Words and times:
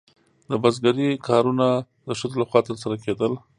د 0.49 0.51
بزګرۍ 0.63 1.09
کارونه 1.27 1.67
د 2.07 2.09
ښځو 2.19 2.35
لخوا 2.41 2.59
ترسره 2.67 2.95
کیدل. 3.05 3.31